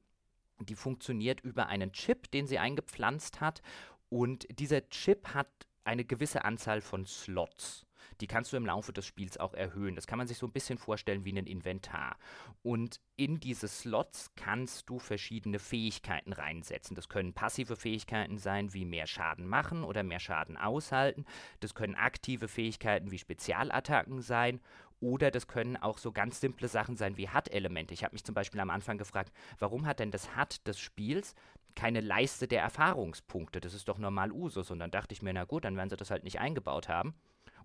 die 0.62 0.75
funktioniert 0.75 1.42
über 1.42 1.68
einen 1.68 1.92
Chip, 1.92 2.32
den 2.32 2.48
sie 2.48 2.60
eingepflanzt 2.60 3.42
hat 3.42 3.62
und 4.10 4.48
dieser 4.58 4.88
Chip 4.89 5.34
hat 5.34 5.50
eine 5.84 6.06
gewisse 6.06 6.46
Anzahl 6.46 6.82
von 6.82 7.06
Slots. 7.06 7.86
Die 8.21 8.27
kannst 8.27 8.53
du 8.53 8.57
im 8.57 8.65
Laufe 8.65 8.93
des 8.93 9.05
Spiels 9.05 9.38
auch 9.38 9.53
erhöhen. 9.53 9.95
Das 9.95 10.07
kann 10.07 10.17
man 10.17 10.27
sich 10.27 10.38
so 10.38 10.47
ein 10.47 10.51
bisschen 10.51 10.77
vorstellen 10.77 11.25
wie 11.25 11.33
ein 11.33 11.45
Inventar. 11.45 12.17
Und 12.63 13.00
in 13.15 13.39
diese 13.39 13.67
Slots 13.67 14.31
kannst 14.35 14.89
du 14.89 15.00
verschiedene 15.00 15.59
Fähigkeiten 15.59 16.33
reinsetzen. 16.33 16.95
Das 16.95 17.09
können 17.09 17.33
passive 17.33 17.75
Fähigkeiten 17.75 18.38
sein, 18.38 18.74
wie 18.74 18.85
mehr 18.85 19.07
Schaden 19.07 19.47
machen 19.47 19.83
oder 19.83 20.03
mehr 20.03 20.19
Schaden 20.19 20.57
aushalten. 20.57 21.25
Das 21.59 21.75
können 21.75 21.95
aktive 21.95 22.47
Fähigkeiten 22.47 23.12
wie 23.12 23.19
Spezialattacken 23.19 24.21
sein. 24.21 24.59
Oder 25.00 25.29
das 25.29 25.47
können 25.47 25.77
auch 25.77 25.97
so 25.97 26.12
ganz 26.12 26.39
simple 26.39 26.67
Sachen 26.67 26.95
sein 26.95 27.17
wie 27.17 27.29
HUD-Elemente. 27.29 27.93
Ich 27.93 28.03
habe 28.03 28.13
mich 28.13 28.24
zum 28.24 28.33
Beispiel 28.33 28.59
am 28.59 28.69
Anfang 28.69 28.97
gefragt, 28.97 29.31
warum 29.59 29.85
hat 29.85 30.00
denn 30.00 30.12
das 30.12 30.35
HUD 30.35 30.65
des 30.65 30.79
Spiels 30.79 31.35
keine 31.75 32.00
Leiste 32.00 32.47
der 32.47 32.62
Erfahrungspunkte? 32.62 33.59
Das 33.59 33.74
ist 33.74 33.88
doch 33.88 33.97
normal 33.97 34.31
Usus. 34.31 34.71
Und 34.71 34.79
dann 34.79 34.91
dachte 34.91 35.13
ich 35.13 35.21
mir, 35.21 35.33
na 35.33 35.43
gut, 35.43 35.65
dann 35.65 35.75
werden 35.75 35.89
sie 35.89 35.97
das 35.97 36.12
halt 36.12 36.24
nicht 36.24 36.39
eingebaut 36.39 36.88
haben. 36.89 37.13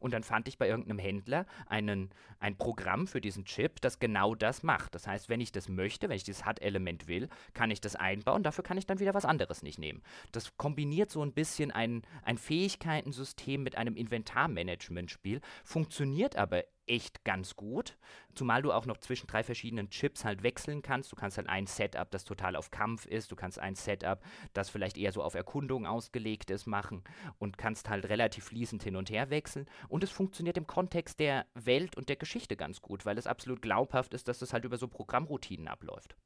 Und 0.01 0.13
dann 0.13 0.25
fand 0.25 0.49
ich 0.49 0.59
bei 0.59 0.69
irgendeinem 0.69 0.99
Händler 0.99 1.47
einen, 1.67 2.11
ein 2.41 2.57
Programm 2.57 3.07
für 3.07 3.21
diesen 3.21 3.45
Chip, 3.45 3.81
das 3.81 3.99
genau 3.99 4.35
das 4.35 4.63
macht. 4.63 4.95
Das 4.95 5.07
heißt, 5.07 5.29
wenn 5.29 5.41
ich 5.41 5.53
das 5.53 5.69
möchte, 5.69 6.09
wenn 6.09 6.17
ich 6.17 6.25
dieses 6.25 6.45
HUD-Element 6.45 7.07
will, 7.07 7.29
kann 7.55 7.71
ich 7.71 7.81
das 7.81 7.95
einbauen. 7.97 8.43
Dafür 8.43 8.65
kann 8.65 8.79
ich 8.79 8.87
dann 8.87 8.99
wieder 8.99 9.15
was 9.15 9.25
anderes 9.25 9.63
nicht 9.63 9.79
nehmen. 9.79 10.03
Das 10.33 10.57
kombiniert 10.57 11.11
so 11.11 11.23
ein 11.23 11.33
bisschen 11.33 11.71
ein, 11.71 12.03
ein 12.23 12.39
Fähigkeitensystem 12.39 13.63
mit 13.63 13.77
einem 13.77 13.97
Inventarmanagement-Spiel, 13.97 15.41
funktioniert 15.65 16.37
aber 16.37 16.65
echt 16.91 17.25
ganz 17.25 17.55
gut. 17.55 17.97
Zumal 18.35 18.63
du 18.63 18.73
auch 18.73 18.85
noch 18.85 18.99
zwischen 18.99 19.29
drei 19.29 19.43
verschiedenen 19.43 19.91
Chips 19.91 20.25
halt 20.25 20.43
wechseln 20.43 20.83
kannst. 20.83 21.13
Du 21.13 21.17
kannst 21.17 21.39
halt 21.39 21.49
ein 21.49 21.67
Setup, 21.67 22.11
das 22.11 22.25
total 22.25 22.57
auf 22.57 22.71
Kampf 22.71 23.07
ist. 23.07 23.31
Du 23.31 23.37
kannst 23.37 23.59
ein 23.59 23.77
Setup, 23.77 24.21
das 24.53 24.71
vielleicht 24.71 24.99
eher 24.99 25.13
so 25.13 25.23
auf 25.23 25.35
Erkundung 25.35 25.87
ausgelegt 25.87 26.51
ist, 26.51 26.67
machen 26.67 27.05
und 27.39 27.59
kannst 27.59 27.89
halt 27.89 28.09
relativ 28.09 28.45
fließend 28.45 28.83
hin 28.83 28.97
und 28.97 29.11
her 29.11 29.31
wechseln. 29.31 29.67
Und 29.89 30.03
es 30.03 30.11
funktioniert 30.11 30.57
im 30.57 30.67
Kontext 30.67 31.21
der 31.21 31.47
Welt 31.55 31.97
und 31.97 32.09
der 32.09 32.17
Geschichte 32.17 32.57
ganz 32.57 32.83
gut, 32.83 33.07
weil 33.07 33.19
es 33.19 33.27
absolut 33.27 33.63
glaubhaft 33.63 34.13
ist, 34.13 34.29
dass 34.29 34.41
das 34.41 34.53
halt 34.53 34.65
über 34.65 34.77
so 34.77 34.89
Programmroutinen 34.89 35.69
abläuft. 35.69 36.17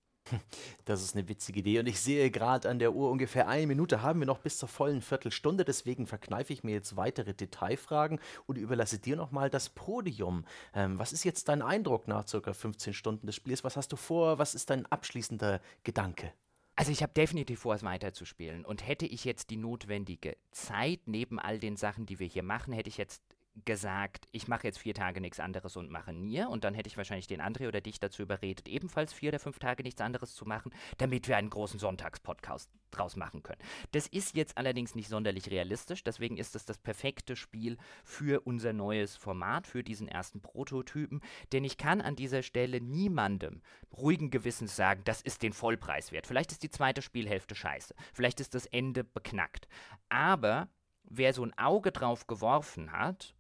Das 0.85 1.03
ist 1.03 1.15
eine 1.17 1.29
witzige 1.29 1.61
Idee 1.61 1.79
und 1.79 1.87
ich 1.87 2.01
sehe 2.01 2.31
gerade 2.31 2.69
an 2.69 2.79
der 2.79 2.95
Uhr 2.95 3.11
ungefähr 3.11 3.49
eine 3.49 3.67
Minute 3.67 4.03
haben 4.03 4.21
wir 4.21 4.27
noch 4.27 4.39
bis 4.39 4.59
zur 4.59 4.69
vollen 4.69 5.01
Viertelstunde, 5.01 5.65
deswegen 5.65 6.07
verkneife 6.07 6.53
ich 6.53 6.63
mir 6.63 6.73
jetzt 6.73 6.97
weitere 6.97 7.35
Detailfragen 7.35 8.21
und 8.47 8.57
überlasse 8.57 8.99
dir 8.99 9.17
nochmal 9.17 9.51
das 9.51 9.71
Podium. 9.71 10.45
Ähm, 10.75 10.99
was 10.99 11.13
ist 11.13 11.25
jetzt 11.25 11.49
dein 11.49 11.63
Eindruck 11.63 12.09
nach 12.09 12.27
circa 12.29 12.53
15 12.53 12.93
Stunden 12.93 13.27
des 13.27 13.37
Spiels? 13.37 13.65
Was 13.65 13.77
hast 13.77 13.93
du 13.93 13.97
vor? 13.97 14.39
Was 14.39 14.55
ist 14.55 14.71
dein 14.71 14.87
abschließender 14.87 15.61
Gedanke? 15.85 16.33
Also 16.77 16.91
ich 16.91 17.03
habe 17.03 17.13
definitiv 17.13 17.61
vor, 17.61 17.75
es 17.75 17.85
weiterzuspielen. 17.85 18.65
Und 18.65 18.87
hätte 18.87 19.07
ich 19.07 19.25
jetzt 19.25 19.51
die 19.51 19.57
notwendige 19.57 20.37
Zeit 20.51 21.01
neben 21.07 21.39
all 21.39 21.59
den 21.59 21.77
Sachen, 21.77 22.05
die 22.05 22.19
wir 22.19 22.27
hier 22.27 22.43
machen, 22.43 22.73
hätte 22.73 22.89
ich 22.89 22.97
jetzt 22.97 23.23
gesagt, 23.65 24.27
ich 24.33 24.49
mache 24.49 24.67
jetzt 24.67 24.79
vier 24.79 24.95
Tage 24.95 25.21
nichts 25.21 25.39
anderes 25.39 25.77
und 25.77 25.91
mache 25.91 26.13
Nier. 26.13 26.49
Und 26.49 26.65
dann 26.65 26.75
hätte 26.75 26.89
ich 26.89 26.97
wahrscheinlich 26.97 27.29
den 27.29 27.41
André 27.41 27.69
oder 27.69 27.81
dich 27.81 28.01
dazu 28.01 28.23
überredet, 28.23 28.69
ebenfalls 28.69 29.13
vier 29.13 29.31
oder 29.31 29.39
fünf 29.39 29.59
Tage 29.59 29.83
nichts 29.83 30.01
anderes 30.01 30.35
zu 30.35 30.45
machen, 30.45 30.73
damit 30.99 31.29
wir 31.29 31.37
einen 31.37 31.51
großen 31.51 31.79
Sonntagspodcast 31.79 32.71
draus 32.91 33.17
machen 33.17 33.43
können. 33.43 33.61
Das 33.93 34.07
ist 34.07 34.37
jetzt 34.37 34.59
allerdings 34.59 34.95
nicht 34.95 35.09
sonderlich 35.09 35.51
realistisch, 35.51 36.03
deswegen 36.03 36.37
ist 36.37 36.57
es 36.57 36.65
das 36.65 36.79
perfekte 36.79 37.37
Spiel 37.37 37.77
für 38.05 38.41
unser 38.41 38.73
neues 38.73 39.17
Format, 39.17 39.67
für 39.67 39.83
diesen 39.83 40.09
ersten 40.09 40.41
Prototypen. 40.41 41.21
Denn 41.53 41.65
ich 41.65 41.77
kann 41.77 42.01
an 42.01 42.17
dieser 42.17 42.43
Stelle 42.43 42.81
niemandem 42.81 43.63
ruhigen 43.97 44.31
Gewissens 44.31 44.75
sagen, 44.75 45.03
das 45.05 45.23
ist 45.23 45.43
den 45.43 45.53
Vollpreis 45.53 46.13
wert. 46.13 46.27
Vielleicht 46.27 46.53
ist 46.53 46.63
die 46.63 46.71
zweite 46.71 47.03
Spielhälfte 47.03 47.55
scheiße, 47.55 47.95
vielleicht 48.13 48.41
ist 48.41 48.55
das 48.55 48.67
Ende 48.67 49.05
beknackt. 49.05 49.69
Aber 50.09 50.69
wer 51.05 51.33
so 51.33 51.45
ein 51.45 51.57
Auge 51.59 51.93
drauf 51.93 52.27
geworfen 52.27 52.93
hat, 52.93 53.34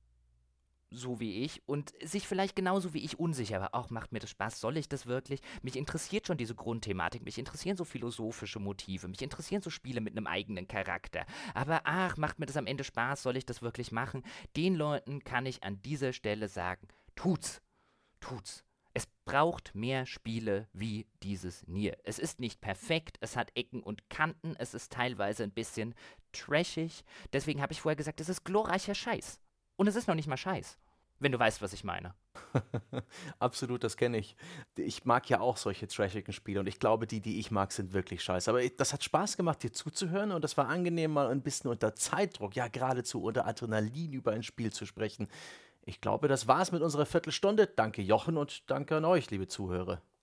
so 0.90 1.20
wie 1.20 1.42
ich, 1.44 1.62
und 1.66 1.92
sich 2.02 2.26
vielleicht 2.26 2.56
genauso 2.56 2.94
wie 2.94 3.04
ich 3.04 3.18
unsicher 3.18 3.60
war, 3.60 3.74
auch 3.74 3.90
macht 3.90 4.12
mir 4.12 4.20
das 4.20 4.30
Spaß, 4.30 4.60
soll 4.60 4.76
ich 4.76 4.88
das 4.88 5.06
wirklich? 5.06 5.40
Mich 5.62 5.76
interessiert 5.76 6.26
schon 6.26 6.36
diese 6.36 6.54
Grundthematik, 6.54 7.24
mich 7.24 7.38
interessieren 7.38 7.76
so 7.76 7.84
philosophische 7.84 8.60
Motive, 8.60 9.08
mich 9.08 9.22
interessieren 9.22 9.62
so 9.62 9.70
Spiele 9.70 10.00
mit 10.00 10.16
einem 10.16 10.26
eigenen 10.26 10.68
Charakter. 10.68 11.26
Aber 11.54 11.82
ach, 11.84 12.16
macht 12.16 12.38
mir 12.38 12.46
das 12.46 12.56
am 12.56 12.66
Ende 12.66 12.84
Spaß, 12.84 13.22
soll 13.22 13.36
ich 13.36 13.46
das 13.46 13.62
wirklich 13.62 13.92
machen? 13.92 14.22
Den 14.56 14.74
Leuten 14.74 15.24
kann 15.24 15.46
ich 15.46 15.62
an 15.62 15.82
dieser 15.82 16.12
Stelle 16.12 16.48
sagen, 16.48 16.86
tut's, 17.16 17.60
tut's. 18.20 18.64
Es 18.96 19.08
braucht 19.24 19.74
mehr 19.74 20.06
Spiele 20.06 20.68
wie 20.72 21.08
dieses 21.24 21.66
Nier. 21.66 21.98
Es 22.04 22.20
ist 22.20 22.38
nicht 22.38 22.60
perfekt, 22.60 23.16
es 23.20 23.36
hat 23.36 23.50
Ecken 23.56 23.82
und 23.82 24.08
Kanten, 24.08 24.54
es 24.56 24.72
ist 24.72 24.92
teilweise 24.92 25.42
ein 25.42 25.50
bisschen 25.50 25.94
trashig. 26.32 27.04
Deswegen 27.32 27.60
habe 27.60 27.72
ich 27.72 27.80
vorher 27.80 27.96
gesagt, 27.96 28.20
es 28.20 28.28
ist 28.28 28.44
glorreicher 28.44 28.94
Scheiß. 28.94 29.40
Und 29.76 29.86
es 29.86 29.96
ist 29.96 30.08
noch 30.08 30.14
nicht 30.14 30.28
mal 30.28 30.36
Scheiß. 30.36 30.78
Wenn 31.20 31.32
du 31.32 31.38
weißt, 31.38 31.62
was 31.62 31.72
ich 31.72 31.84
meine. 31.84 32.14
Absolut, 33.38 33.84
das 33.84 33.96
kenne 33.96 34.18
ich. 34.18 34.36
Ich 34.76 35.04
mag 35.04 35.28
ja 35.30 35.40
auch 35.40 35.56
solche 35.56 35.86
trashigen 35.86 36.32
Spiele 36.32 36.60
und 36.60 36.66
ich 36.66 36.80
glaube, 36.80 37.06
die, 37.06 37.20
die 37.20 37.38
ich 37.38 37.50
mag, 37.50 37.72
sind 37.72 37.92
wirklich 37.92 38.22
scheiße. 38.22 38.50
Aber 38.50 38.68
das 38.68 38.92
hat 38.92 39.04
Spaß 39.04 39.36
gemacht, 39.36 39.62
dir 39.62 39.72
zuzuhören 39.72 40.32
und 40.32 40.42
das 40.42 40.56
war 40.56 40.68
angenehm, 40.68 41.12
mal 41.12 41.30
ein 41.30 41.42
bisschen 41.42 41.70
unter 41.70 41.94
Zeitdruck, 41.94 42.56
ja 42.56 42.68
geradezu 42.68 43.22
unter 43.22 43.46
Adrenalin 43.46 44.12
über 44.12 44.32
ein 44.32 44.42
Spiel 44.42 44.72
zu 44.72 44.86
sprechen. 44.86 45.28
Ich 45.86 46.00
glaube, 46.00 46.28
das 46.28 46.48
war's 46.48 46.72
mit 46.72 46.82
unserer 46.82 47.06
Viertelstunde. 47.06 47.66
Danke 47.68 48.02
Jochen 48.02 48.36
und 48.36 48.68
danke 48.70 48.96
an 48.96 49.04
euch, 49.04 49.30
liebe 49.30 49.46
Zuhörer. 49.46 50.02